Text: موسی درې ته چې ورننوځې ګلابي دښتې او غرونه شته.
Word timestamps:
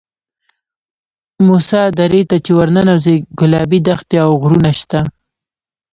موسی 1.45 1.83
درې 1.99 2.21
ته 2.29 2.37
چې 2.45 2.51
ورننوځې 2.59 3.15
ګلابي 3.39 3.79
دښتې 3.87 4.17
او 4.25 4.31
غرونه 4.41 4.71
شته. 4.79 4.99